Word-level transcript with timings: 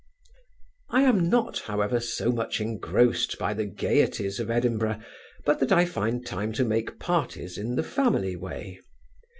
I 0.89 1.03
am 1.03 1.29
not, 1.29 1.59
however, 1.59 1.99
so 1.99 2.31
much 2.31 2.59
engrossed 2.59 3.37
by 3.37 3.53
the 3.53 3.67
gaieties 3.67 4.39
of 4.39 4.49
Edinburgh, 4.49 4.99
but 5.45 5.59
that 5.59 5.71
I 5.71 5.85
find 5.85 6.25
time 6.25 6.53
to 6.53 6.65
make 6.65 6.97
parties 6.97 7.55
in 7.55 7.75
the 7.75 7.83
family 7.83 8.35
way. 8.35 8.79